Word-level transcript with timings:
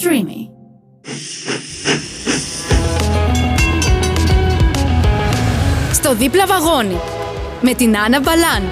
Streamy. 0.00 0.50
Στο 5.92 6.14
δίπλα 6.14 6.46
βαγόνι 6.46 6.96
με 7.62 7.74
την 7.74 7.98
Άννα 7.98 8.20
Μπαλάν. 8.20 8.62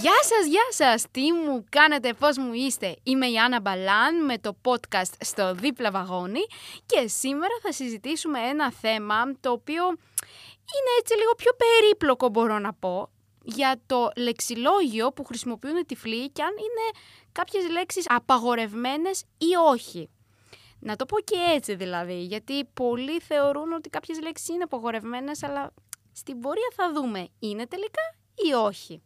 Γεια 0.00 0.18
σας, 0.22 0.46
γεια 0.48 0.66
σας! 0.68 1.04
Τι 1.10 1.32
μου 1.32 1.64
κάνετε, 1.68 2.12
πώς 2.12 2.38
μου 2.38 2.52
είστε! 2.52 2.96
Είμαι 3.02 3.26
η 3.26 3.38
Άννα 3.38 3.60
Μπαλάν 3.60 4.24
με 4.24 4.38
το 4.38 4.56
podcast 4.64 5.12
στο 5.20 5.54
δίπλα 5.54 5.90
βαγόνι 5.90 6.40
και 6.86 7.08
σήμερα 7.08 7.54
θα 7.62 7.72
συζητήσουμε 7.72 8.38
ένα 8.38 8.72
θέμα 8.80 9.14
το 9.40 9.50
οποίο 9.50 9.84
είναι 10.76 10.92
έτσι 11.00 11.14
λίγο 11.16 11.34
πιο 11.36 11.52
περίπλοκο 11.56 12.28
μπορώ 12.28 12.58
να 12.58 12.72
πω 12.72 13.08
για 13.42 13.80
το 13.86 14.10
λεξιλόγιο 14.16 15.12
που 15.12 15.24
χρησιμοποιούν 15.24 15.76
οι 15.76 15.84
τυφλοί 15.84 16.30
και 16.30 16.42
αν 16.42 16.50
είναι 16.50 17.00
κάποιες 17.32 17.68
λέξεις 17.68 18.04
απαγορευμένες 18.08 19.24
ή 19.38 19.54
όχι. 19.68 20.10
Να 20.78 20.96
το 20.96 21.06
πω 21.06 21.20
και 21.20 21.36
έτσι 21.54 21.74
δηλαδή, 21.74 22.22
γιατί 22.22 22.64
πολλοί 22.64 23.20
θεωρούν 23.20 23.72
ότι 23.72 23.88
κάποιες 23.88 24.20
λέξεις 24.20 24.48
είναι 24.48 24.62
απαγορευμένες, 24.62 25.42
αλλά 25.42 25.74
στην 26.12 26.40
πορεία 26.40 26.68
θα 26.74 26.92
δούμε 26.92 27.28
είναι 27.38 27.66
τελικά 27.66 28.14
ή 28.34 28.52
όχι. 28.52 29.02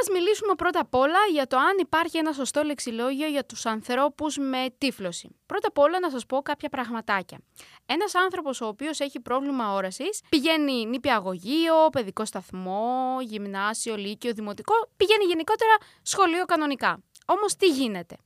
Ας 0.00 0.08
μιλήσουμε 0.12 0.54
πρώτα 0.54 0.80
απ' 0.80 0.94
όλα 0.94 1.18
για 1.32 1.46
το 1.46 1.56
αν 1.56 1.78
υπάρχει 1.78 2.18
ένα 2.18 2.32
σωστό 2.32 2.62
λεξιλόγιο 2.62 3.26
για 3.26 3.44
τους 3.44 3.66
ανθρώπους 3.66 4.36
με 4.36 4.66
τύφλωση. 4.78 5.36
Πρώτα 5.46 5.68
απ' 5.68 5.78
όλα 5.78 6.00
να 6.00 6.10
σας 6.10 6.26
πω 6.26 6.42
κάποια 6.42 6.68
πραγματάκια. 6.68 7.38
Ένας 7.86 8.14
άνθρωπος 8.14 8.60
ο 8.60 8.66
οποίος 8.66 9.00
έχει 9.00 9.20
πρόβλημα 9.20 9.72
όρασης 9.72 10.20
πηγαίνει 10.28 10.86
νηπιαγωγείο, 10.86 11.88
παιδικό 11.92 12.24
σταθμό, 12.24 13.18
γυμνάσιο, 13.20 13.96
λύκειο, 13.96 14.32
δημοτικό, 14.32 14.74
πηγαίνει 14.96 15.24
γενικότερα 15.24 15.76
σχολείο 16.02 16.44
κανονικά. 16.44 17.02
Όμως 17.26 17.56
τι 17.56 17.66
γίνεται; 17.66 18.16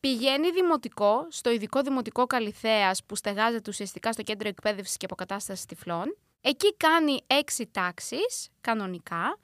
Πηγαίνει 0.00 0.50
δημοτικό, 0.50 1.26
στο 1.30 1.50
ειδικό 1.50 1.80
δημοτικό 1.82 2.26
Καλυθέας 2.26 3.04
που 3.04 3.16
στεγάζεται 3.16 3.70
ουσιαστικά 3.70 4.12
στο 4.12 4.22
κέντρο 4.22 4.48
εκπαίδευσης 4.48 4.96
και 4.96 5.04
αποκατάστασης 5.04 5.64
τυφλών. 5.64 6.16
Εκεί 6.40 6.76
κάνει 6.76 7.20
έξι 7.26 7.66
τάξεις 7.72 8.48
κανονικά 8.60 9.38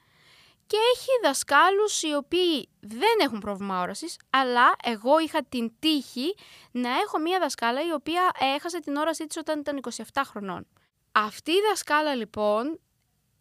και 0.71 0.77
έχει 0.95 1.09
δασκάλους 1.23 2.01
οι 2.01 2.13
οποίοι 2.13 2.69
δεν 2.79 3.17
έχουν 3.21 3.39
πρόβλημα 3.39 3.81
όρασης, 3.81 4.17
αλλά 4.29 4.75
εγώ 4.83 5.19
είχα 5.19 5.43
την 5.43 5.71
τύχη 5.79 6.35
να 6.71 6.89
έχω 6.89 7.19
μία 7.19 7.39
δασκάλα 7.39 7.85
η 7.85 7.91
οποία 7.91 8.31
έχασε 8.55 8.79
την 8.79 8.95
όρασή 8.95 9.25
της 9.25 9.37
όταν 9.37 9.59
ήταν 9.59 9.79
27 10.13 10.21
χρονών. 10.25 10.67
Αυτή 11.11 11.51
η 11.51 11.61
δασκάλα 11.69 12.15
λοιπόν 12.15 12.79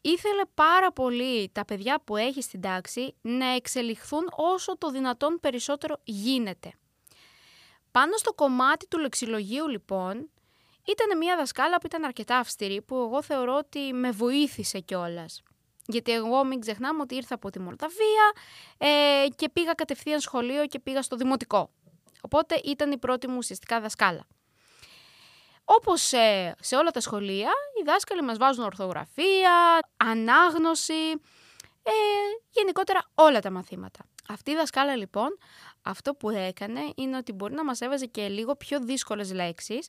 ήθελε 0.01 0.43
πάρα 0.55 0.93
πολύ 0.93 1.51
τα 1.55 1.65
παιδιά 1.65 2.01
που 2.05 2.17
έχει 2.17 2.43
στην 2.43 2.61
τάξη 2.61 3.15
να 3.21 3.47
εξελιχθούν 3.47 4.29
όσο 4.31 4.79
το 4.79 4.91
δυνατόν 4.91 5.39
περισσότερο 5.41 6.01
γίνεται. 6.05 6.73
Πάνω 7.91 8.17
στο 8.17 8.33
κομμάτι 8.33 8.87
του 8.87 8.99
λεξιλογίου 8.99 9.69
λοιπόν 9.69 10.31
ήταν 10.87 11.19
μια 11.19 11.37
δασκάλα 11.37 11.79
που 11.79 11.87
ήταν 11.87 12.05
αρκετά 12.05 12.37
αυστηρή 12.37 12.83
που 12.83 12.97
εγώ 12.97 13.23
θεωρώ 13.23 13.57
ότι 13.57 13.93
με 13.93 14.11
βοήθησε 14.11 14.79
κιόλας. 14.79 15.43
Γιατί 15.91 16.13
εγώ 16.13 16.45
μην 16.45 16.61
ξεχνάμε 16.61 17.03
ότι 17.03 17.15
ήρθα 17.15 17.35
από 17.35 17.51
τη 17.51 17.59
Μολδαβία 17.59 18.33
ε, 18.79 19.27
και 19.37 19.49
πήγα 19.49 19.73
κατευθείαν 19.73 20.21
σχολείο 20.21 20.67
και 20.67 20.79
πήγα 20.79 21.03
στο 21.03 21.17
δημοτικό. 21.17 21.71
Οπότε 22.21 22.61
ήταν 22.65 22.93
η 22.93 22.99
πρώτη 22.99 23.29
μου 23.29 23.37
ουσιαστικά 23.37 23.81
δασκάλα. 23.81 24.27
Όπως 25.65 26.13
ε, 26.13 26.55
σε 26.61 26.77
όλα 26.77 26.91
τα 26.91 27.01
σχολεία, 27.01 27.51
οι 27.81 27.85
δάσκαλοι 27.85 28.23
μας 28.23 28.39
βάζουν 28.39 28.65
ορθογραφία, 28.65 29.79
ανάγνωση, 29.97 31.11
ε, 31.83 31.93
γενικότερα 32.51 33.11
όλα 33.15 33.41
τα 33.41 33.51
μαθήματα. 33.51 34.05
Αυτή 34.29 34.51
η 34.51 34.55
δασκάλα 34.55 34.97
λοιπόν, 34.97 35.39
αυτό 35.83 36.15
που 36.15 36.31
έκανε 36.31 36.81
είναι 36.95 37.17
ότι 37.17 37.33
μπορεί 37.33 37.55
να 37.55 37.65
μας 37.65 37.81
έβαζε 37.81 38.07
και 38.07 38.29
λίγο 38.29 38.57
πιο 38.57 38.81
δύσκολες 38.81 39.33
λέξεις 39.33 39.89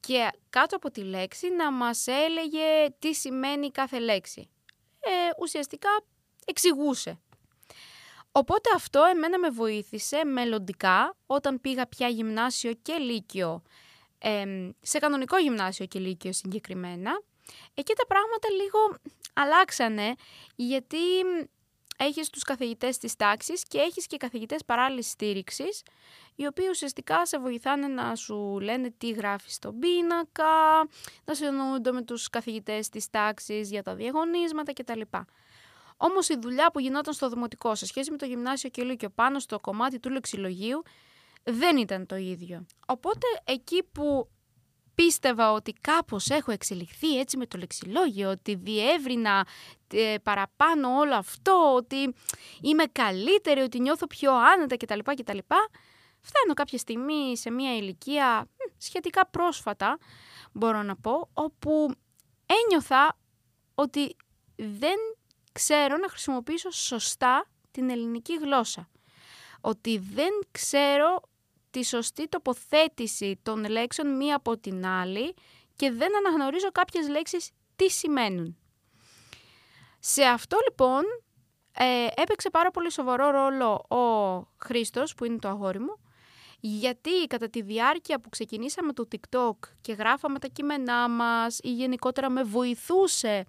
και 0.00 0.30
κάτω 0.50 0.76
από 0.76 0.90
τη 0.90 1.00
λέξη 1.00 1.50
να 1.50 1.72
μας 1.72 2.06
έλεγε 2.06 2.94
τι 2.98 3.14
σημαίνει 3.14 3.70
κάθε 3.70 3.98
λέξη. 3.98 4.48
Ε, 5.04 5.30
ουσιαστικά 5.40 5.88
εξηγούσε. 6.44 7.20
Οπότε 8.32 8.70
αυτό 8.74 9.04
εμένα 9.04 9.38
με 9.38 9.48
βοήθησε 9.48 10.24
μελλοντικά 10.24 11.16
όταν 11.26 11.60
πήγα 11.60 11.86
πια 11.86 12.08
γυμνάσιο 12.08 12.72
και 12.72 12.96
λύκειο, 12.96 13.62
σε 14.80 14.98
κανονικό 14.98 15.38
γυμνάσιο 15.38 15.86
και 15.86 15.98
λύκειο 15.98 16.32
συγκεκριμένα. 16.32 17.22
Εκεί 17.74 17.94
τα 17.94 18.06
πράγματα 18.06 18.48
λίγο 18.50 18.96
αλλάξανε 19.32 20.14
γιατί 20.56 20.98
έχεις 22.04 22.30
τους 22.30 22.42
καθηγητές 22.42 22.98
της 22.98 23.16
τάξης 23.16 23.62
και 23.62 23.78
έχεις 23.78 24.06
και 24.06 24.16
καθηγητές 24.16 24.64
παράλληλης 24.64 25.10
στήριξης, 25.10 25.82
οι 26.34 26.46
οποίοι 26.46 26.66
ουσιαστικά 26.70 27.26
σε 27.26 27.38
βοηθάνε 27.38 27.86
να 27.86 28.16
σου 28.16 28.58
λένε 28.60 28.94
τι 28.98 29.10
γράφεις 29.10 29.54
στον 29.54 29.78
πίνακα, 29.78 30.88
να 31.24 31.34
συνεννοούνται 31.34 31.92
με 31.92 32.02
τους 32.02 32.28
καθηγητές 32.28 32.88
της 32.88 33.10
τάξης 33.10 33.70
για 33.70 33.82
τα 33.82 33.94
διαγωνίσματα 33.94 34.72
κτλ. 34.72 35.00
Όμως 35.96 36.28
η 36.28 36.36
δουλειά 36.40 36.70
που 36.70 36.80
γινόταν 36.80 37.14
στο 37.14 37.28
δημοτικό 37.28 37.74
σε 37.74 37.86
σχέση 37.86 38.10
με 38.10 38.16
το 38.16 38.26
γυμνάσιο 38.26 38.70
και 38.70 38.82
λύκειο 38.82 39.10
πάνω 39.10 39.38
στο 39.38 39.60
κομμάτι 39.60 39.98
του 40.00 40.10
λεξιλογίου 40.10 40.82
δεν 41.42 41.76
ήταν 41.76 42.06
το 42.06 42.16
ίδιο. 42.16 42.66
Οπότε 42.86 43.26
εκεί 43.44 43.82
που 43.92 44.28
πίστευα 44.94 45.52
ότι 45.52 45.72
κάπως 45.80 46.28
έχω 46.28 46.52
εξελιχθεί 46.52 47.18
έτσι 47.18 47.36
με 47.36 47.46
το 47.46 47.58
λεξιλόγιο, 47.58 48.30
ότι 48.30 48.54
διεύρυνα 48.54 49.46
ε, 49.92 50.14
παραπάνω 50.22 50.88
όλο 50.88 51.14
αυτό, 51.14 51.74
ότι 51.74 52.14
είμαι 52.62 52.84
καλύτερη, 52.92 53.60
ότι 53.60 53.80
νιώθω 53.80 54.06
πιο 54.06 54.32
άνετα 54.34 54.76
κτλ. 54.76 54.98
κτλ. 54.98 55.38
Φτάνω 56.20 56.54
κάποια 56.54 56.78
στιγμή 56.78 57.36
σε 57.36 57.50
μια 57.50 57.76
ηλικία 57.76 58.48
σχετικά 58.78 59.26
πρόσφατα, 59.26 59.98
μπορώ 60.52 60.82
να 60.82 60.96
πω, 60.96 61.30
όπου 61.32 61.94
ένιωθα 62.46 63.18
ότι 63.74 64.16
δεν 64.56 64.96
ξέρω 65.52 65.96
να 65.96 66.08
χρησιμοποιήσω 66.08 66.70
σωστά 66.70 67.46
την 67.70 67.90
ελληνική 67.90 68.34
γλώσσα. 68.34 68.90
Ότι 69.60 69.98
δεν 69.98 70.30
ξέρω 70.50 71.20
τη 71.72 71.84
σωστή 71.84 72.28
τοποθέτηση 72.28 73.38
των 73.42 73.68
λέξεων 73.68 74.16
μία 74.16 74.36
από 74.36 74.58
την 74.58 74.86
άλλη 74.86 75.34
και 75.76 75.90
δεν 75.90 76.16
αναγνωρίζω 76.16 76.70
κάποιες 76.72 77.08
λέξεις 77.08 77.50
τι 77.76 77.90
σημαίνουν. 77.90 78.56
Σε 79.98 80.22
αυτό 80.22 80.56
λοιπόν 80.68 81.02
ε, 81.72 82.06
έπαιξε 82.22 82.50
πάρα 82.50 82.70
πολύ 82.70 82.92
σοβαρό 82.92 83.30
ρόλο 83.30 83.72
ο 83.88 83.96
Χρήστος 84.64 85.14
που 85.14 85.24
είναι 85.24 85.38
το 85.38 85.48
αγόρι 85.48 85.78
μου 85.78 86.00
γιατί 86.64 87.26
κατά 87.26 87.48
τη 87.50 87.62
διάρκεια 87.62 88.20
που 88.20 88.28
ξεκινήσαμε 88.28 88.92
το 88.92 89.08
TikTok 89.12 89.56
και 89.80 89.92
γράφαμε 89.92 90.38
τα 90.38 90.48
κείμενά 90.48 91.08
μας 91.08 91.58
ή 91.62 91.72
γενικότερα 91.72 92.30
με 92.30 92.42
βοηθούσε 92.42 93.44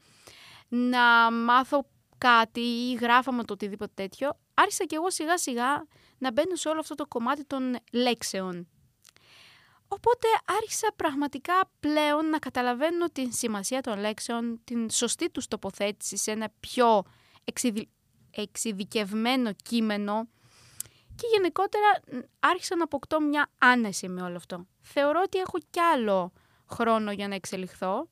να 0.67 1.31
μάθω 1.31 1.85
κάτι 2.17 2.59
ή 2.59 2.93
γράφαμε 2.93 3.43
το 3.43 3.53
οτιδήποτε 3.53 3.91
τέτοιο, 3.95 4.39
άρχισα 4.53 4.83
και 4.85 4.95
εγώ 4.95 5.11
σιγά 5.11 5.37
σιγά 5.37 5.87
να 6.23 6.31
μπαίνω 6.31 6.55
σε 6.55 6.69
όλο 6.69 6.79
αυτό 6.79 6.95
το 6.95 7.05
κομμάτι 7.05 7.45
των 7.45 7.75
λέξεων. 7.91 8.67
Οπότε 9.87 10.27
άρχισα 10.45 10.93
πραγματικά 10.95 11.53
πλέον 11.79 12.29
να 12.29 12.39
καταλαβαίνω 12.39 13.09
την 13.09 13.31
σημασία 13.31 13.81
των 13.81 13.99
λέξεων, 13.99 14.61
την 14.63 14.89
σωστή 14.89 15.29
τους 15.29 15.47
τοποθέτηση 15.47 16.17
σε 16.17 16.31
ένα 16.31 16.49
πιο 16.59 17.03
εξειδικευμένο 18.31 19.53
κείμενο 19.53 20.27
και 21.15 21.27
γενικότερα 21.33 21.87
άρχισα 22.39 22.75
να 22.75 22.83
αποκτώ 22.83 23.21
μια 23.21 23.49
άνεση 23.57 24.07
με 24.09 24.21
όλο 24.21 24.35
αυτό. 24.35 24.67
Θεωρώ 24.81 25.21
ότι 25.25 25.37
έχω 25.37 25.57
κι 25.69 25.79
άλλο 25.79 26.31
χρόνο 26.69 27.11
για 27.11 27.27
να 27.27 27.35
εξελιχθώ, 27.35 28.09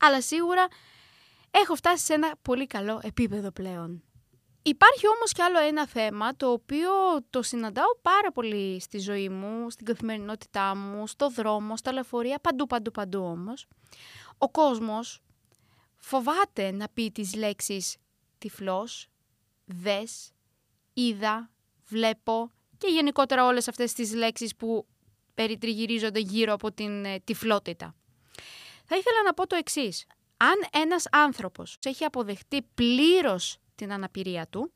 αλλά 0.00 0.22
σίγουρα 0.22 0.66
έχω 1.50 1.74
φτάσει 1.74 2.04
σε 2.04 2.14
ένα 2.14 2.34
πολύ 2.42 2.66
καλό 2.66 3.00
επίπεδο 3.02 3.50
πλέον. 3.50 4.02
Υπάρχει 4.62 5.08
όμως 5.16 5.32
κι 5.32 5.42
άλλο 5.42 5.58
ένα 5.58 5.86
θέμα 5.86 6.36
το 6.36 6.50
οποίο 6.50 6.90
το 7.30 7.42
συναντάω 7.42 7.96
πάρα 8.02 8.32
πολύ 8.32 8.80
στη 8.80 8.98
ζωή 8.98 9.28
μου, 9.28 9.70
στην 9.70 9.86
καθημερινότητά 9.86 10.74
μου, 10.74 11.06
στο 11.06 11.30
δρόμο, 11.30 11.76
στα 11.76 11.92
λεωφορεία, 11.92 12.38
παντού 12.38 12.66
παντού 12.66 12.90
παντού 12.90 13.20
όμως. 13.20 13.66
Ο 14.38 14.50
κόσμος 14.50 15.20
φοβάται 15.96 16.70
να 16.70 16.88
πει 16.88 17.10
τις 17.10 17.34
λέξεις 17.34 17.96
τυφλός, 18.38 19.08
δες, 19.64 20.32
είδα, 20.92 21.50
βλέπω 21.86 22.50
και 22.78 22.88
γενικότερα 22.88 23.46
όλες 23.46 23.68
αυτές 23.68 23.92
τις 23.92 24.14
λέξεις 24.14 24.56
που 24.56 24.86
περιτριγυρίζονται 25.34 26.20
γύρω 26.20 26.52
από 26.52 26.72
την 26.72 27.04
ε, 27.04 27.20
τυφλότητα. 27.24 27.94
Θα 28.84 28.96
ήθελα 28.96 29.22
να 29.24 29.34
πω 29.34 29.46
το 29.46 29.56
εξής. 29.56 30.06
Αν 30.36 30.82
ένας 30.82 31.06
άνθρωπος 31.10 31.78
έχει 31.82 32.04
αποδεχτεί 32.04 32.62
πλήρως 32.74 33.58
την 33.78 33.92
αναπηρία 33.92 34.46
του, 34.46 34.72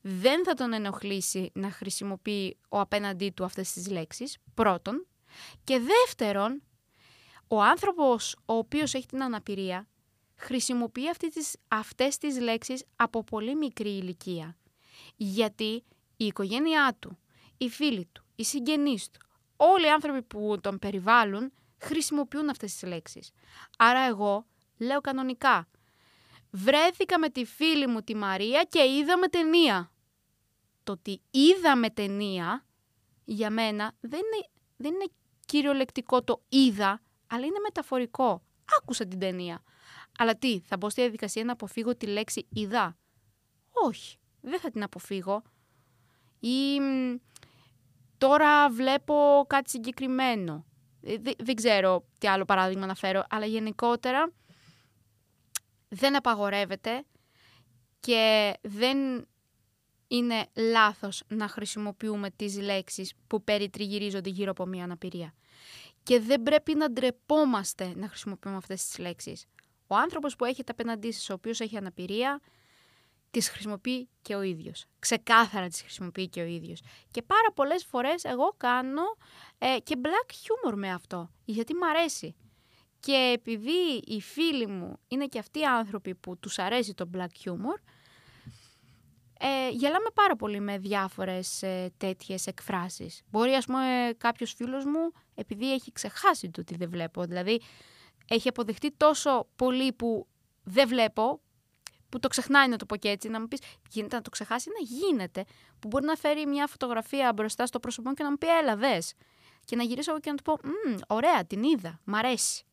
δεν 0.00 0.44
θα 0.44 0.54
τον 0.54 0.72
ενοχλήσει 0.72 1.50
να 1.54 1.70
χρησιμοποιεί 1.70 2.56
ο 2.68 2.80
απέναντί 2.80 3.30
του 3.30 3.44
αυτές 3.44 3.72
τις 3.72 3.90
λέξεις, 3.90 4.36
πρώτον. 4.54 5.06
Και 5.64 5.78
δεύτερον, 5.78 6.62
ο 7.48 7.62
άνθρωπος 7.62 8.36
ο 8.44 8.52
οποίος 8.52 8.94
έχει 8.94 9.06
την 9.06 9.22
αναπηρία 9.22 9.88
χρησιμοποιεί 10.36 11.08
αυτή 11.10 11.28
τις, 11.28 11.56
αυτές 11.68 12.18
τις 12.18 12.40
λέξεις 12.40 12.84
από 12.96 13.24
πολύ 13.24 13.56
μικρή 13.56 13.90
ηλικία. 13.90 14.56
Γιατί 15.16 15.84
η 16.16 16.24
οικογένειά 16.24 16.96
του, 16.98 17.18
οι 17.56 17.68
φίλοι 17.68 18.08
του, 18.12 18.24
οι 18.36 18.44
συγγενείς 18.44 19.10
του, 19.10 19.26
όλοι 19.56 19.86
οι 19.86 19.90
άνθρωποι 19.90 20.22
που 20.22 20.58
τον 20.60 20.78
περιβάλλουν 20.78 21.52
χρησιμοποιούν 21.78 22.48
αυτές 22.48 22.72
τις 22.72 22.88
λέξεις. 22.88 23.30
Άρα 23.78 24.00
εγώ 24.00 24.46
λέω 24.76 25.00
κανονικά. 25.00 25.68
Βρέθηκα 26.50 27.18
με 27.18 27.28
τη 27.28 27.44
φίλη 27.44 27.86
μου 27.86 28.02
τη 28.02 28.14
Μαρία 28.14 28.62
και 28.68 28.82
είδαμε 28.82 29.28
ταινία. 29.28 29.92
Το 30.84 30.92
ότι 30.92 31.20
είδαμε 31.30 31.90
ταινία 31.90 32.66
για 33.24 33.50
μένα 33.50 33.92
δεν 34.00 34.20
είναι, 34.20 34.48
δεν 34.76 34.94
είναι 34.94 35.06
κυριολεκτικό 35.46 36.22
το 36.22 36.42
είδα, 36.48 37.02
αλλά 37.26 37.44
είναι 37.44 37.58
μεταφορικό. 37.62 38.42
Άκουσα 38.80 39.06
την 39.06 39.18
ταινία. 39.18 39.62
Αλλά 40.18 40.36
τι, 40.36 40.60
θα 40.64 40.76
μπω 40.76 40.90
στη 40.90 41.00
διαδικασία 41.00 41.44
να 41.44 41.52
αποφύγω 41.52 41.96
τη 41.96 42.06
λέξη 42.06 42.46
είδα. 42.48 42.96
Όχι, 43.70 44.18
δεν 44.40 44.60
θα 44.60 44.70
την 44.70 44.82
αποφύγω. 44.82 45.42
Ή 46.40 46.78
τώρα 48.18 48.70
βλέπω 48.70 49.44
κάτι 49.46 49.70
συγκεκριμένο. 49.70 50.66
Ε, 51.02 51.16
δεν 51.38 51.54
ξέρω 51.54 52.04
τι 52.18 52.28
άλλο 52.28 52.44
παράδειγμα 52.44 52.86
να 52.86 52.94
φέρω, 52.94 53.24
αλλά 53.30 53.46
γενικότερα 53.46 54.32
δεν 55.88 56.16
απαγορεύεται 56.16 57.04
και 58.00 58.52
δεν 58.62 59.26
είναι 60.08 60.46
λάθος 60.56 61.22
να 61.28 61.48
χρησιμοποιούμε 61.48 62.30
τις 62.30 62.60
λέξεις 62.60 63.14
που 63.26 63.44
περιτριγυρίζονται 63.44 64.28
γύρω 64.28 64.50
από 64.50 64.66
μια 64.66 64.84
αναπηρία. 64.84 65.34
Και 66.02 66.20
δεν 66.20 66.42
πρέπει 66.42 66.74
να 66.74 66.90
ντρεπόμαστε 66.90 67.92
να 67.96 68.08
χρησιμοποιούμε 68.08 68.56
αυτές 68.56 68.86
τις 68.86 68.98
λέξεις. 68.98 69.46
Ο 69.86 69.96
άνθρωπος 69.96 70.36
που 70.36 70.44
έχει 70.44 70.64
τα 70.64 70.72
απέναντί 70.72 71.08
ο 71.30 71.32
οποίος 71.32 71.60
έχει 71.60 71.76
αναπηρία, 71.76 72.40
τις 73.30 73.48
χρησιμοποιεί 73.48 74.08
και 74.22 74.34
ο 74.34 74.42
ίδιος. 74.42 74.84
Ξεκάθαρα 74.98 75.68
τις 75.68 75.80
χρησιμοποιεί 75.80 76.28
και 76.28 76.40
ο 76.40 76.44
ίδιος. 76.44 76.80
Και 77.10 77.22
πάρα 77.22 77.52
πολλές 77.54 77.84
φορές 77.84 78.24
εγώ 78.24 78.54
κάνω 78.56 79.02
ε, 79.58 79.76
και 79.82 79.94
black 80.02 80.30
humor 80.30 80.74
με 80.74 80.92
αυτό, 80.92 81.30
γιατί 81.44 81.74
μου 81.74 81.86
αρέσει. 81.86 82.34
Και 83.06 83.32
επειδή 83.34 84.02
οι 84.06 84.20
φίλοι 84.20 84.66
μου 84.66 84.98
είναι 85.08 85.26
και 85.26 85.38
αυτοί 85.38 85.58
οι 85.58 85.64
άνθρωποι 85.64 86.14
που 86.14 86.38
τους 86.38 86.58
αρέσει 86.58 86.94
το 86.94 87.10
black 87.14 87.44
humor, 87.44 87.80
ε, 89.38 89.68
γελάμε 89.70 90.08
πάρα 90.14 90.36
πολύ 90.36 90.60
με 90.60 90.78
διάφορες 90.78 91.62
ε, 91.62 91.92
τέτοιες 91.96 92.46
εκφράσεις. 92.46 93.22
Μπορεί 93.30 93.52
ας 93.52 93.66
πούμε 93.66 94.14
κάποιος 94.18 94.52
φίλος 94.52 94.84
μου, 94.84 95.12
επειδή 95.34 95.72
έχει 95.72 95.92
ξεχάσει 95.92 96.50
το 96.50 96.60
ότι 96.60 96.76
δεν 96.76 96.90
βλέπω, 96.90 97.24
δηλαδή 97.24 97.60
έχει 98.28 98.48
αποδεχτεί 98.48 98.92
τόσο 98.96 99.48
πολύ 99.56 99.92
που 99.92 100.26
δεν 100.62 100.88
βλέπω, 100.88 101.40
που 102.08 102.18
το 102.18 102.28
ξεχνάει 102.28 102.68
να 102.68 102.76
το 102.76 102.86
πω 102.86 102.96
και 102.96 103.08
έτσι, 103.08 103.28
να 103.28 103.40
μου 103.40 103.48
πεις: 103.48 103.60
Γίνεται 103.90 104.16
να 104.16 104.22
το 104.22 104.30
ξεχάσει, 104.30 104.68
να 104.68 105.08
γίνεται. 105.08 105.44
Που 105.78 105.88
μπορεί 105.88 106.04
να 106.04 106.14
φέρει 106.14 106.46
μια 106.46 106.66
φωτογραφία 106.66 107.32
μπροστά 107.32 107.66
στο 107.66 107.80
πρόσωπό 107.80 108.08
μου 108.08 108.14
και 108.14 108.22
να 108.22 108.30
μου 108.30 108.38
πει: 108.38 108.46
Έλα, 108.58 108.76
δες. 108.76 109.14
Και 109.64 109.76
να 109.76 109.82
γυρίσω 109.82 110.10
εγώ 110.10 110.20
και 110.20 110.30
να 110.30 110.36
του 110.36 110.42
πω: 110.42 110.58
Ωραία, 111.08 111.44
την 111.44 111.62
είδα, 111.62 112.00
μ' 112.04 112.14
αρέσει. 112.14 112.65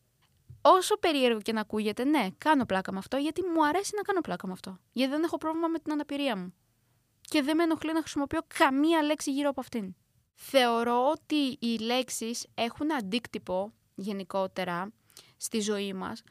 Όσο 0.66 0.96
περίεργο 0.96 1.40
και 1.40 1.52
να 1.52 1.60
ακούγεται, 1.60 2.04
ναι, 2.04 2.28
κάνω 2.38 2.64
πλάκα 2.64 2.92
με 2.92 2.98
αυτό, 2.98 3.16
γιατί 3.16 3.42
μου 3.42 3.66
αρέσει 3.66 3.92
να 3.96 4.02
κάνω 4.02 4.20
πλάκα 4.20 4.46
με 4.46 4.52
αυτό. 4.52 4.78
Γιατί 4.92 5.12
δεν 5.12 5.22
έχω 5.22 5.38
πρόβλημα 5.38 5.68
με 5.68 5.78
την 5.78 5.92
αναπηρία 5.92 6.36
μου. 6.36 6.54
Και 7.20 7.42
δεν 7.42 7.56
με 7.56 7.62
ενοχλεί 7.62 7.92
να 7.92 8.00
χρησιμοποιώ 8.00 8.40
καμία 8.58 9.02
λέξη 9.02 9.32
γύρω 9.32 9.48
από 9.48 9.60
αυτήν. 9.60 9.94
Θεωρώ 10.34 11.08
ότι 11.10 11.56
οι 11.60 11.78
λέξεις 11.78 12.46
έχουν 12.54 12.92
αντίκτυπο 12.92 13.72
γενικότερα 13.94 14.92
στη 15.36 15.60
ζωή 15.60 15.92
μας 15.92 16.22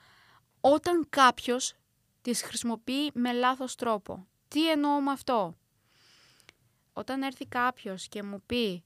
όταν 0.62 1.06
κάποιος 1.10 1.74
τις 2.22 2.42
χρησιμοποιεί 2.42 3.12
με 3.14 3.32
λάθος 3.32 3.76
τρόπο. 3.76 4.28
Τι 4.48 4.72
εννοώ 4.72 5.02
με 5.02 5.12
αυτό; 5.12 5.58
Όταν 6.94 7.22
έρθει 7.22 7.46
κάποιος 7.46 8.08
και 8.08 8.24
μου 8.24 8.44
πει 8.46 8.84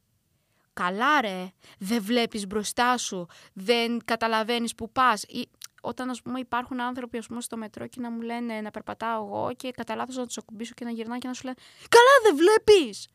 «Καλά 0.77 1.21
ρε, 1.21 1.51
δεν 1.79 2.01
βλέπεις 2.03 2.47
μπροστά 2.47 2.97
σου, 2.97 3.25
δεν 3.53 3.99
καταλαβαίνεις 4.05 4.75
που 4.75 4.91
πας» 4.91 5.23
ή 5.23 5.49
όταν 5.81 6.09
ας 6.09 6.21
πούμε 6.21 6.39
υπάρχουν 6.39 6.81
άνθρωποι 6.81 7.17
ας 7.17 7.27
πούμε, 7.27 7.41
στο 7.41 7.57
μετρό 7.57 7.87
και 7.87 8.01
να 8.01 8.11
μου 8.11 8.21
λένε 8.21 8.61
να 8.61 8.71
περπατάω 8.71 9.25
εγώ 9.25 9.53
και 9.55 9.71
κατά 9.71 9.95
λάθος 9.95 10.15
να 10.15 10.25
τους 10.25 10.37
ακουμπήσω 10.37 10.73
και 10.73 10.85
να 10.85 10.91
γυρνάω 10.91 11.17
και 11.17 11.27
να 11.27 11.33
σου 11.33 11.43
λένε 11.43 11.55
«Καλά 11.89 12.13
δεν 12.23 12.35
βλέπεις». 12.35 13.07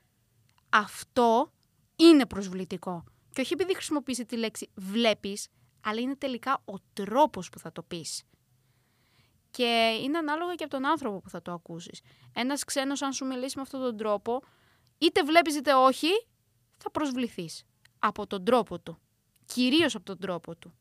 Αυτό 0.71 1.53
είναι 1.97 2.27
προσβλητικό. 2.27 3.05
Και 3.33 3.41
όχι 3.41 3.53
επειδή 3.53 3.75
χρησιμοποιήσει 3.75 4.25
τη 4.27 4.37
λέξη 4.37 4.71
«βλέπεις», 4.75 5.49
αλλά 5.85 6.01
είναι 6.01 6.17
τελικά 6.17 6.63
ο 6.65 6.75
τρόπος 6.93 7.49
που 7.49 7.59
θα 7.59 7.73
το 7.73 7.83
πεις. 7.83 8.23
Και 9.51 9.99
είναι 10.03 10.19
ανάλογα 10.19 10.55
και 10.55 10.65
από 10.65 10.73
τον 10.73 10.87
άνθρωπο 10.87 11.21
που 11.21 11.31
θα 11.31 11.43
το 11.43 11.53
ακούσεις. 11.53 12.01
Ένας 12.35 12.65
ξένος 12.65 13.03
αν 13.03 13.13
σου 13.13 13.27
μιλήσει 13.27 13.57
με 13.57 13.63
αυτόν 13.63 13.81
τον 13.81 13.97
τρόπο, 13.97 14.43
είτε 14.99 15.23
βλέπεις 15.23 15.57
είτε 15.57 15.75
όχι, 15.75 16.09
θα 16.83 16.91
προσβληθείς 16.91 17.65
από 17.99 18.27
τον 18.27 18.45
τρόπο 18.45 18.79
του. 18.79 18.99
Κυρίως 19.45 19.95
από 19.95 20.05
τον 20.05 20.19
τρόπο 20.19 20.57
του. 20.57 20.75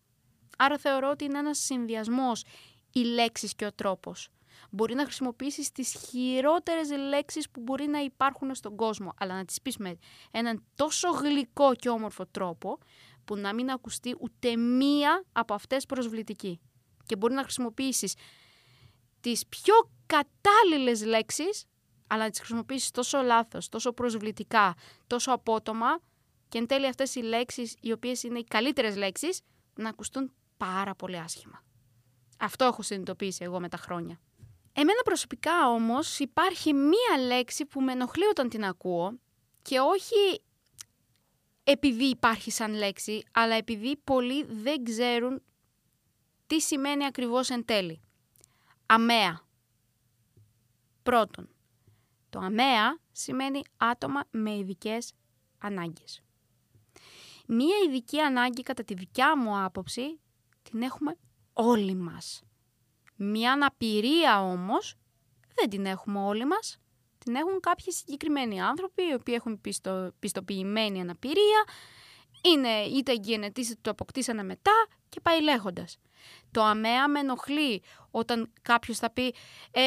Άρα 0.57 0.77
θεωρώ 0.77 1.09
ότι 1.09 1.25
είναι 1.25 1.37
ένας 1.37 1.57
συνδυασμός 1.57 2.43
οι 2.91 2.99
λέξεις 2.99 3.55
και 3.55 3.65
ο 3.65 3.73
τρόπος. 3.73 4.29
Μπορεί 4.69 4.95
να 4.95 5.03
χρησιμοποιήσεις 5.03 5.71
τις 5.71 5.91
χειρότερες 6.09 6.91
λέξεις 6.91 7.49
που 7.49 7.61
μπορεί 7.61 7.87
να 7.87 7.99
υπάρχουν 7.99 8.55
στον 8.55 8.75
κόσμο, 8.75 9.13
αλλά 9.17 9.35
να 9.35 9.45
τις 9.45 9.61
πεις 9.61 9.77
με 9.77 9.97
έναν 10.31 10.63
τόσο 10.75 11.09
γλυκό 11.09 11.75
και 11.75 11.89
όμορφο 11.89 12.25
τρόπο, 12.25 12.77
που 13.25 13.35
να 13.35 13.53
μην 13.53 13.69
ακουστεί 13.69 14.15
ούτε 14.19 14.55
μία 14.55 15.23
από 15.31 15.53
αυτές 15.53 15.85
προσβλητική. 15.85 16.59
Και 17.05 17.15
μπορεί 17.15 17.33
να 17.33 17.43
χρησιμοποιήσεις 17.43 18.15
τις 19.19 19.47
πιο 19.47 19.73
κατάλληλες 20.05 21.05
λέξεις, 21.05 21.65
αλλά 22.11 22.23
να 22.23 22.29
τις 22.29 22.39
χρησιμοποιήσεις 22.39 22.91
τόσο 22.91 23.21
λάθος, 23.21 23.69
τόσο 23.69 23.91
προσβλητικά, 23.91 24.75
τόσο 25.07 25.31
απότομα 25.31 25.99
και 26.49 26.57
εν 26.57 26.67
τέλει 26.67 26.87
αυτές 26.87 27.15
οι 27.15 27.19
λέξεις, 27.19 27.75
οι 27.81 27.91
οποίες 27.91 28.23
είναι 28.23 28.39
οι 28.39 28.43
καλύτερες 28.43 28.95
λέξεις, 28.95 29.41
να 29.75 29.89
ακουστούν 29.89 30.31
πάρα 30.57 30.95
πολύ 30.95 31.17
άσχημα. 31.17 31.63
Αυτό 32.39 32.65
έχω 32.65 32.81
συνειδητοποιήσει 32.81 33.43
εγώ 33.43 33.59
με 33.59 33.69
τα 33.69 33.77
χρόνια. 33.77 34.19
Εμένα 34.73 35.01
προσωπικά 35.03 35.67
όμως 35.69 36.19
υπάρχει 36.19 36.73
μία 36.73 37.25
λέξη 37.25 37.65
που 37.65 37.81
με 37.81 37.91
ενοχλεί 37.91 38.25
όταν 38.25 38.49
την 38.49 38.65
ακούω 38.65 39.19
και 39.61 39.79
όχι 39.79 40.41
επειδή 41.63 42.03
υπάρχει 42.03 42.51
σαν 42.51 42.73
λέξη, 42.73 43.23
αλλά 43.31 43.55
επειδή 43.55 43.97
πολλοί 43.97 44.43
δεν 44.43 44.83
ξέρουν 44.83 45.41
τι 46.47 46.61
σημαίνει 46.61 47.05
ακριβώς 47.05 47.49
εν 47.49 47.65
τέλει. 47.65 48.01
Αμαία. 48.85 49.41
Πρώτον, 51.03 51.49
το 52.31 52.39
αμαία 52.39 52.99
σημαίνει 53.11 53.61
άτομα 53.77 54.23
με 54.31 54.55
ειδικές 54.57 55.13
ανάγκες. 55.57 56.21
Μία 57.47 57.75
ειδική 57.87 58.19
ανάγκη 58.19 58.61
κατά 58.61 58.83
τη 58.83 58.93
δικιά 58.93 59.37
μου 59.37 59.63
άποψη 59.63 60.19
την 60.61 60.81
έχουμε 60.81 61.17
όλοι 61.53 61.95
μας. 61.95 62.43
Μία 63.15 63.51
αναπηρία 63.51 64.41
όμως 64.41 64.95
δεν 65.55 65.69
την 65.69 65.85
έχουμε 65.85 66.19
όλοι 66.19 66.45
μας. 66.45 66.77
Την 67.17 67.35
έχουν 67.35 67.59
κάποιοι 67.59 67.93
συγκεκριμένοι 67.93 68.61
άνθρωποι, 68.61 69.01
οι 69.03 69.13
οποίοι 69.13 69.33
έχουν 69.37 69.61
πιστο, 69.61 70.11
πιστοποιημένη 70.19 71.01
αναπηρία, 71.01 71.63
είναι 72.41 72.81
είτε 72.81 73.11
εγγενετής 73.11 73.69
είτε 73.69 73.79
το 73.81 73.91
αποκτήσανε 73.91 74.43
μετά 74.43 74.87
και 75.09 75.19
πάει 75.19 75.41
λέγοντας. 75.41 75.97
Το 76.51 76.63
αμαία 76.63 77.07
με 77.07 77.19
ενοχλεί 77.19 77.83
όταν 78.11 78.53
κάποιος 78.61 78.97
θα 78.97 79.11
πει 79.11 79.35
ε, 79.71 79.81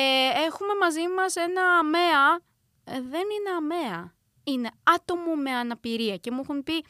έχουμε 0.47 0.75
μαζί 0.81 1.09
μας 1.17 1.37
ένα 1.37 1.63
αμαία. 1.79 2.41
Ε, 2.85 3.01
δεν 3.01 3.23
είναι 3.39 3.51
αμαία. 3.57 4.15
Είναι 4.45 4.71
άτομο 4.83 5.35
με 5.35 5.51
αναπηρία 5.51 6.17
και 6.17 6.31
μου 6.31 6.41
έχουν 6.41 6.63
πει 6.63 6.85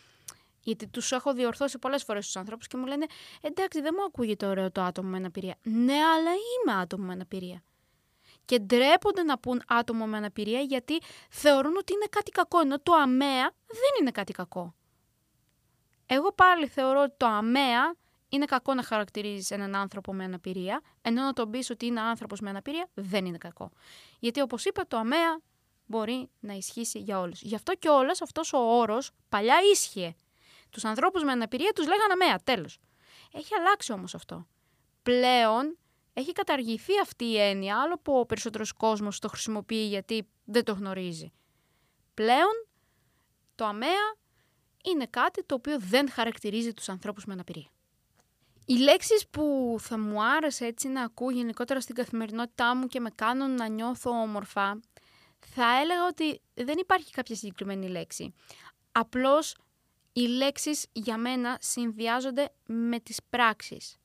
γιατί 0.61 0.87
τους 0.87 1.13
έχω 1.13 1.33
διορθώσει 1.33 1.79
πολλές 1.79 2.05
φορές 2.05 2.25
τους 2.25 2.37
ανθρώπους 2.37 2.67
και 2.67 2.77
μου 2.77 2.87
λένε 2.87 3.07
Εντάξει, 3.41 3.81
δεν 3.81 3.95
μου 3.99 4.05
ακούγεται 4.05 4.47
ωραίο 4.47 4.71
το 4.73 4.83
άτομο 4.83 5.09
με 5.09 5.17
αναπηρία. 5.17 5.57
Ναι, 5.63 5.93
αλλά 5.93 6.31
είμαι 6.31 6.81
άτομο 6.81 7.05
με 7.05 7.13
αναπηρία. 7.13 7.63
Και 8.45 8.59
ντρέπονται 8.59 9.23
να 9.23 9.39
πούν 9.39 9.63
άτομο 9.67 10.07
με 10.07 10.17
αναπηρία 10.17 10.61
γιατί 10.61 10.99
θεωρούν 11.31 11.77
ότι 11.77 11.93
είναι 11.93 12.07
κάτι 12.11 12.31
κακό. 12.31 12.61
Ενώ 12.61 12.81
το 12.81 12.93
αμαία 12.93 13.51
δεν 13.67 14.01
είναι 14.01 14.11
κάτι 14.11 14.33
κακό. 14.33 14.75
Εγώ 16.07 16.33
πάλι 16.33 16.67
θεωρώ 16.67 17.03
ότι 17.03 17.15
το 17.17 17.27
αμαία 17.27 17.95
είναι 18.35 18.45
κακό 18.45 18.75
να 18.75 18.83
χαρακτηρίζεις 18.83 19.51
έναν 19.51 19.75
άνθρωπο 19.75 20.15
με 20.15 20.25
αναπηρία, 20.25 20.81
ενώ 21.03 21.23
να 21.23 21.33
τον 21.33 21.51
πεις 21.51 21.71
ότι 21.71 21.87
είναι 21.87 22.01
άνθρωπος 22.01 22.41
με 22.41 22.51
αναπηρία 22.51 22.89
δεν 22.95 23.27
είναι 23.27 23.39
κακό. 23.39 23.71
Γιατί 24.19 24.41
όπως 24.41 24.65
είπα, 24.65 24.87
το 24.87 24.97
αμαία 24.97 25.41
μπορεί 25.87 26.31
να 26.41 26.53
ισχύσει 26.53 26.99
για 26.99 27.21
όλους. 27.21 27.43
Γι' 27.43 27.55
αυτό 27.55 27.75
και 27.75 27.89
όλε 27.89 28.11
αυτός 28.23 28.53
ο 28.53 28.59
όρος 28.59 29.11
παλιά 29.29 29.57
ίσχυε. 29.73 30.15
Τους 30.71 30.85
ανθρώπους 30.85 31.23
με 31.23 31.33
αναπηρία 31.33 31.73
τους 31.75 31.87
λέγανε 31.87 32.13
αμαία, 32.13 32.39
τέλος. 32.45 32.79
Έχει 33.33 33.55
αλλάξει 33.55 33.93
όμως 33.93 34.15
αυτό. 34.15 34.47
Πλέον 35.03 35.79
έχει 36.13 36.33
καταργηθεί 36.33 36.93
αυτή 37.03 37.25
η 37.25 37.39
έννοια, 37.41 37.81
άλλο 37.81 37.99
που 37.99 38.19
ο 38.19 38.27
περισσότερος 38.27 38.73
κόσμος 38.73 39.19
το 39.19 39.29
χρησιμοποιεί 39.29 39.87
γιατί 39.87 40.29
δεν 40.45 40.65
το 40.65 40.73
γνωρίζει. 40.73 41.33
Πλέον 42.15 42.67
το 43.55 43.65
αμαία 43.65 44.17
είναι 44.85 45.07
κάτι 45.07 45.45
το 45.45 45.55
οποίο 45.55 45.79
δεν 45.79 46.11
χαρακτηρίζει 46.11 46.73
τους 46.73 46.89
ανθρώπους 46.89 47.25
με 47.25 47.33
αναπηρία. 47.33 47.74
Οι 48.65 48.75
λέξεις 48.75 49.29
που 49.29 49.77
θα 49.81 49.99
μου 49.99 50.23
άρεσε 50.23 50.67
έτσι 50.67 50.89
να 50.89 51.03
ακούω 51.03 51.31
γενικότερα 51.31 51.81
στην 51.81 51.95
καθημερινότητά 51.95 52.77
μου 52.77 52.87
και 52.87 53.01
με 53.01 53.11
κάνουν 53.15 53.55
να 53.55 53.67
νιώθω 53.69 54.11
όμορφα 54.11 54.81
θα 55.39 55.81
έλεγα 55.81 56.07
ότι 56.07 56.41
δεν 56.55 56.79
υπάρχει 56.79 57.11
κάποια 57.13 57.37
συγκεκριμένη 57.37 57.89
λέξη. 57.89 58.35
Απλώς 58.93 59.57
οι 60.13 60.21
λέξεις 60.21 60.87
για 60.93 61.17
μένα 61.17 61.59
συνδυάζονται 61.61 62.53
με 62.67 63.01
τις 63.01 63.21
πράξεις. 63.31 63.97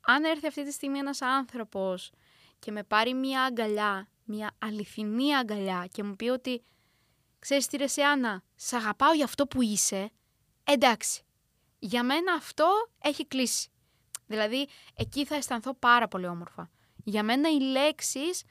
Αν 0.00 0.24
έρθει 0.24 0.46
αυτή 0.46 0.64
τη 0.64 0.72
στιγμή 0.72 0.98
ένας 0.98 1.22
άνθρωπος 1.22 2.10
και 2.58 2.70
με 2.70 2.82
πάρει 2.82 3.14
μια 3.14 3.42
αγκαλιά, 3.42 4.08
μια 4.24 4.50
αληθινή 4.58 5.36
αγκαλιά 5.36 5.88
και 5.92 6.02
μου 6.02 6.16
πει 6.16 6.28
ότι 6.28 6.64
«Ξέρεις 7.38 7.66
τι 7.66 7.76
ρε 7.76 7.86
Σιάννα, 7.86 8.42
σ' 8.54 8.72
αγαπάω 8.72 9.12
για 9.12 9.24
αυτό 9.24 9.46
που 9.46 9.62
είσαι», 9.62 10.10
εντάξει, 10.64 11.22
για 11.78 12.02
μένα 12.02 12.32
αυτό 12.32 12.66
έχει 13.02 13.26
κλείσει. 13.26 13.70
Δηλαδή, 14.26 14.68
εκεί 14.96 15.24
θα 15.24 15.34
αισθανθώ 15.34 15.74
πάρα 15.74 16.08
πολύ 16.08 16.26
όμορφα. 16.26 16.70
Για 17.04 17.22
μένα 17.22 17.48
οι 17.50 17.60
λέξεις 17.60 18.42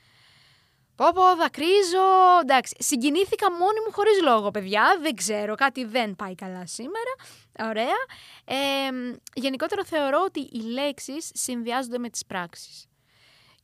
Πω 0.95 1.05
πω, 1.13 1.35
δακρύζω. 1.35 2.39
Εντάξει, 2.41 2.75
συγκινήθηκα 2.79 3.51
μόνη 3.51 3.79
μου 3.85 3.91
χωρίς 3.91 4.21
λόγο, 4.21 4.51
παιδιά. 4.51 4.97
Δεν 5.01 5.15
ξέρω, 5.15 5.55
κάτι 5.55 5.85
δεν 5.85 6.15
πάει 6.15 6.35
καλά 6.35 6.65
σήμερα. 6.67 7.13
Ωραία. 7.59 7.97
Ε, 8.45 8.89
γενικότερα 9.33 9.83
θεωρώ 9.83 10.21
ότι 10.25 10.39
οι 10.39 10.61
λέξεις 10.61 11.31
συνδυάζονται 11.33 11.97
με 11.97 12.09
τις 12.09 12.25
πράξεις. 12.25 12.85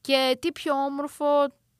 Και 0.01 0.37
τι 0.41 0.51
πιο 0.51 0.73
όμορφο 0.73 1.25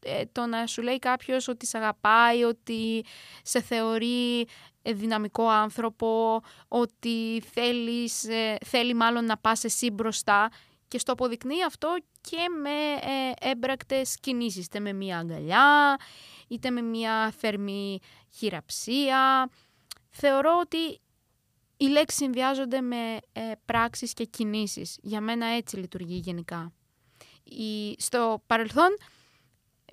ε, 0.03 0.23
το 0.31 0.45
να 0.45 0.67
σου 0.67 0.81
λέει 0.81 0.99
κάποιος 0.99 1.47
ότι 1.47 1.65
σε 1.67 1.77
αγαπάει, 1.77 2.43
ότι 2.43 3.05
σε 3.43 3.61
θεωρεί 3.61 4.39
ε, 4.39 4.45
δυναμικό 4.83 5.47
άνθρωπο, 5.47 6.41
ότι 6.67 7.43
θέλεις, 7.51 8.23
ε, 8.23 8.57
θέλει 8.65 8.93
μάλλον 8.93 9.25
να 9.25 9.37
πας 9.37 9.63
εσύ 9.63 9.89
μπροστά 9.89 10.49
και 10.87 10.99
στο 10.99 11.11
αποδεικνύει 11.11 11.63
αυτό 11.63 11.95
και 12.21 12.37
με 12.61 12.69
ε, 13.11 13.49
έμπρακτες 13.49 14.17
κινήσεις, 14.19 14.65
είτε 14.65 14.79
με 14.79 14.93
μία 14.93 15.17
αγκαλιά, 15.17 15.97
είτε 16.47 16.69
με 16.69 16.81
μία 16.81 17.31
θερμή 17.31 17.99
χειραψία. 18.33 19.49
Θεωρώ 20.09 20.57
ότι 20.61 20.99
οι 21.77 21.87
λέξεις 21.87 22.19
συνδυάζονται 22.19 22.81
με 22.81 23.17
ε, 23.31 23.51
πράξεις 23.65 24.13
και 24.13 24.23
κινήσεις. 24.25 24.97
Για 25.01 25.21
μένα 25.21 25.45
έτσι 25.45 25.77
λειτουργεί 25.77 26.15
γενικά. 26.15 26.73
Η, 27.43 27.95
στο 27.97 28.43
παρελθόν, 28.47 28.89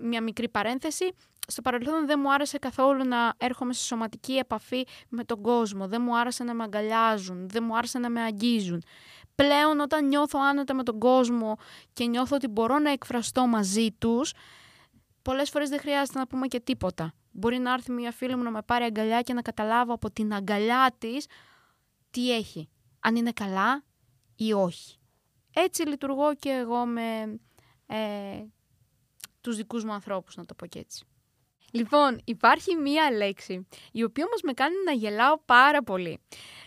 μια 0.02 0.22
μικρή 0.22 0.48
παρένθεση, 0.48 1.04
στο 1.50 1.62
παρελθόν 1.62 2.06
δεν 2.06 2.18
μου 2.22 2.32
άρεσε 2.32 2.58
καθόλου 2.58 3.04
να 3.04 3.34
έρχομαι 3.36 3.72
σε 3.72 3.84
σωματική 3.84 4.32
επαφή 4.32 4.86
με 5.08 5.24
τον 5.24 5.42
κόσμο. 5.42 5.88
Δεν 5.88 6.02
μου 6.02 6.18
άρεσε 6.18 6.44
να 6.44 6.54
με 6.54 6.62
αγκαλιάζουν, 6.62 7.48
δεν 7.48 7.64
μου 7.64 7.76
άρεσε 7.76 7.98
να 7.98 8.10
με 8.10 8.20
αγγίζουν 8.20 8.82
πλέον 9.42 9.80
όταν 9.80 10.06
νιώθω 10.06 10.38
άνετα 10.42 10.74
με 10.74 10.82
τον 10.82 10.98
κόσμο 10.98 11.56
και 11.92 12.04
νιώθω 12.06 12.36
ότι 12.36 12.48
μπορώ 12.48 12.78
να 12.78 12.90
εκφραστώ 12.90 13.46
μαζί 13.46 13.90
τους, 13.98 14.32
πολλές 15.22 15.50
φορές 15.50 15.68
δεν 15.68 15.80
χρειάζεται 15.80 16.18
να 16.18 16.26
πούμε 16.26 16.46
και 16.46 16.60
τίποτα. 16.60 17.12
Μπορεί 17.32 17.58
να 17.58 17.72
έρθει 17.72 17.92
μια 17.92 18.12
φίλη 18.12 18.36
μου 18.36 18.42
να 18.42 18.50
με 18.50 18.62
πάρει 18.62 18.84
αγκαλιά 18.84 19.22
και 19.22 19.32
να 19.32 19.42
καταλάβω 19.42 19.92
από 19.92 20.10
την 20.10 20.34
αγκαλιά 20.34 20.94
της 20.98 21.26
τι 22.10 22.34
έχει. 22.34 22.68
Αν 23.00 23.16
είναι 23.16 23.32
καλά 23.32 23.84
ή 24.36 24.52
όχι. 24.52 24.98
Έτσι 25.52 25.82
λειτουργώ 25.82 26.34
και 26.34 26.50
εγώ 26.50 26.86
με 26.86 27.40
ε, 27.86 28.44
τους 29.40 29.56
δικούς 29.56 29.84
μου 29.84 29.92
ανθρώπους, 29.92 30.36
να 30.36 30.44
το 30.44 30.54
πω 30.54 30.66
και 30.66 30.78
έτσι. 30.78 31.07
Λοιπόν, 31.72 32.20
υπάρχει 32.24 32.74
μία 32.74 33.10
λέξη, 33.10 33.66
η 33.92 34.02
οποία 34.02 34.24
όμως 34.26 34.40
με 34.42 34.52
κάνει 34.52 34.74
να 34.84 34.92
γελάω 34.92 35.38
πάρα 35.44 35.82
πολύ. 35.82 36.20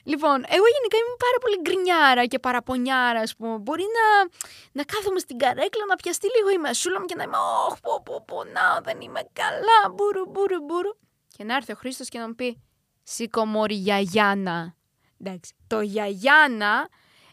Λοιπόν, 0.03 0.35
εγώ 0.47 0.65
γενικά 0.75 0.97
είμαι 0.97 1.15
πάρα 1.17 1.37
πολύ 1.41 1.57
γκρινιάρα 1.61 2.25
και 2.25 2.39
παραπονιάρα, 2.39 3.19
ας 3.19 3.35
πούμε. 3.35 3.57
Μπορεί 3.57 3.83
να, 3.97 4.29
να 4.71 4.83
κάθομαι 4.83 5.19
στην 5.19 5.37
καρέκλα, 5.37 5.85
να 5.87 5.95
πιαστεί 5.95 6.27
λίγο 6.37 6.49
η 6.49 6.57
μεσούλα 6.57 6.99
μου 6.99 7.05
και 7.05 7.15
να 7.15 7.23
είμαι 7.23 7.37
«Ωχ, 7.37 7.79
πω, 7.79 8.01
πω, 8.05 8.23
πονάω, 8.27 8.81
δεν 8.83 9.01
είμαι 9.01 9.21
καλά, 9.33 9.93
μπουρου, 9.93 10.25
μπουρου, 10.29 10.63
μπουρου». 10.63 10.89
Και 11.37 11.43
να 11.43 11.55
έρθει 11.55 11.71
ο 11.71 11.75
Χρήστος 11.75 12.09
και 12.09 12.19
να 12.19 12.27
μου 12.27 12.35
πει 12.35 12.61
«Σήκω 13.03 13.45
μόρι 13.45 13.75
γιαγιάνα». 13.75 14.75
Εντάξει, 15.19 15.53
το 15.67 15.81
γιαγιάνα 15.81 16.89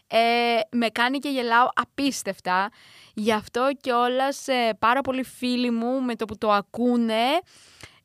ε, 0.07 0.59
με 0.71 0.89
κάνει 0.89 1.19
και 1.19 1.29
γελάω 1.29 1.67
απίστευτα. 1.73 2.69
Γι' 3.19 3.33
αυτό 3.33 3.69
και 3.81 3.91
ε, 4.45 4.69
πάρα 4.79 5.01
πολλοί 5.01 5.23
φίλοι 5.23 5.71
μου 5.71 6.01
με 6.01 6.15
το 6.15 6.25
που 6.25 6.37
το 6.37 6.51
ακούνε 6.51 7.23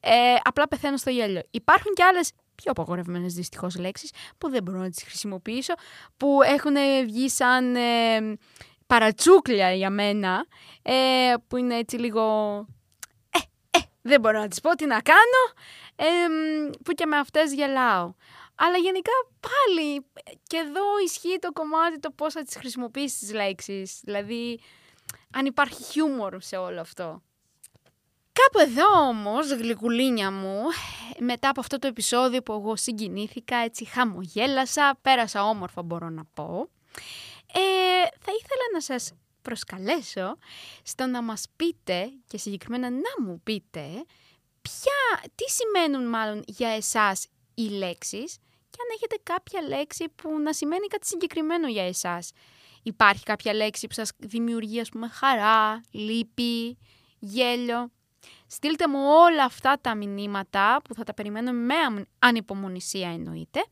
ε, 0.00 0.35
απλά 0.42 0.68
πεθαίνω 0.68 0.97
στο 0.97 1.11
γέλιο. 1.11 1.40
Υπάρχουν 1.50 1.92
και 1.94 2.02
άλλες 2.04 2.33
πιο 2.54 2.71
απαγορευμένες 2.71 3.35
δυστυχώς 3.35 3.76
λέξεις 3.76 4.11
που 4.38 4.50
δεν 4.50 4.62
μπορώ 4.62 4.78
να 4.78 4.90
τις 4.90 5.02
χρησιμοποιήσω, 5.02 5.75
που 6.16 6.38
έχουν 6.42 6.75
βγει 7.04 7.28
σαν 7.28 7.76
ε, 7.76 8.38
παρατσούκλια 8.87 9.73
για 9.73 9.90
μένα, 9.90 10.47
ε, 10.83 11.35
που 11.49 11.56
είναι 11.56 11.76
έτσι 11.76 11.97
λίγο. 11.97 12.56
Ε, 13.30 13.38
ε, 13.78 13.80
δεν 14.02 14.21
μπορώ 14.21 14.38
να 14.40 14.49
τις 14.49 14.61
πω 14.61 14.71
τι 14.71 14.87
να 14.87 15.00
κάνω, 15.00 15.42
ε, 15.97 16.04
που 16.85 16.92
και 16.92 17.06
με 17.06 17.16
αυτές 17.16 17.52
γελάω. 17.52 18.14
Αλλά 18.54 18.76
γενικά 18.76 19.12
πάλι 19.40 20.06
και 20.42 20.56
εδώ 20.56 20.83
ισχύει 21.04 21.38
το 21.40 21.52
κομμάτι 21.52 21.99
το 21.99 22.11
πώς 22.11 22.33
θα 22.33 22.42
τις 22.42 22.56
χρησιμοποιήσεις 22.56 23.18
τις 23.18 23.33
λέξεις. 23.33 24.00
Δηλαδή, 24.02 24.61
αν 25.34 25.46
υπάρχει 25.46 25.82
χιούμορ 25.82 26.40
σε 26.40 26.56
όλο 26.56 26.80
αυτό. 26.80 27.22
Κάπου 28.32 28.70
εδώ 28.70 29.08
όμως, 29.08 29.52
γλυκουλίνια 29.52 30.30
μου, 30.30 30.60
μετά 31.18 31.48
από 31.48 31.60
αυτό 31.60 31.78
το 31.78 31.86
επεισόδιο 31.86 32.42
που 32.42 32.52
εγώ 32.52 32.76
συγκινήθηκα, 32.76 33.56
έτσι 33.56 33.84
χαμογέλασα, 33.84 34.98
πέρασα 35.02 35.44
όμορφα 35.44 35.82
μπορώ 35.82 36.08
να 36.08 36.24
πω, 36.24 36.68
ε, 37.52 38.06
θα 38.18 38.32
ήθελα 38.40 38.64
να 38.72 38.80
σας 38.80 39.12
προσκαλέσω 39.42 40.38
στο 40.82 41.06
να 41.06 41.22
μας 41.22 41.46
πείτε 41.56 42.10
και 42.26 42.38
συγκεκριμένα 42.38 42.90
να 42.90 43.24
μου 43.26 43.40
πείτε 43.44 44.04
ποια, 44.62 45.30
τι 45.34 45.44
σημαίνουν 45.50 46.08
μάλλον 46.08 46.42
για 46.46 46.68
εσάς 46.68 47.26
οι 47.54 47.62
λέξεις 47.68 48.36
και 48.70 48.78
αν 48.80 48.88
έχετε 48.94 49.16
κάποια 49.22 49.62
λέξη 49.62 50.08
που 50.08 50.38
να 50.38 50.52
σημαίνει 50.52 50.86
κάτι 50.86 51.06
συγκεκριμένο 51.06 51.68
για 51.68 51.86
εσάς. 51.86 52.30
Υπάρχει 52.86 53.22
κάποια 53.22 53.54
λέξη 53.54 53.86
που 53.86 53.94
σας 53.94 54.10
δημιουργεί 54.18 54.80
ας 54.80 54.88
πούμε 54.88 55.08
χαρά, 55.08 55.80
λύπη, 55.90 56.78
γέλιο. 57.18 57.90
Στείλτε 58.46 58.88
μου 58.88 58.98
όλα 58.98 59.44
αυτά 59.44 59.78
τα 59.80 59.94
μηνύματα 59.94 60.80
που 60.84 60.94
θα 60.94 61.04
τα 61.04 61.14
περιμένω 61.14 61.52
με 61.52 61.74
ανυπομονησία 62.18 63.08
εννοείται 63.08 63.64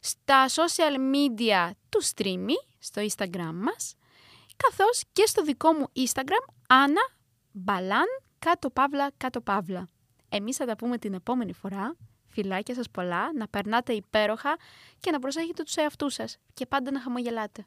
στα 0.00 0.46
social 0.48 1.14
media 1.14 1.70
του 1.88 2.00
streamy, 2.04 2.54
στο 2.78 3.02
Instagram 3.02 3.52
μας, 3.52 3.94
καθώς 4.56 5.02
και 5.12 5.26
στο 5.26 5.42
δικό 5.42 5.72
μου 5.72 5.86
Instagram, 5.96 6.52
Άννα 6.68 7.08
Μπαλάν, 7.52 8.06
κάτω 8.38 8.70
παύλα, 8.70 9.10
κάτω 9.16 9.40
παύλα. 9.40 9.88
Εμείς 10.28 10.56
θα 10.56 10.66
τα 10.66 10.76
πούμε 10.76 10.98
την 10.98 11.14
επόμενη 11.14 11.52
φορά. 11.52 11.96
Φιλάκια 12.28 12.74
σας 12.74 12.90
πολλά, 12.90 13.32
να 13.32 13.48
περνάτε 13.48 13.92
υπέροχα 13.92 14.56
και 15.00 15.10
να 15.10 15.18
προσέχετε 15.18 15.62
τους 15.62 15.74
εαυτούς 15.74 16.14
σας 16.14 16.36
και 16.54 16.66
πάντα 16.66 16.90
να 16.90 17.00
χαμογελάτε. 17.00 17.66